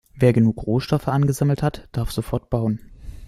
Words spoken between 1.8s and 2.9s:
darf sofort bauen.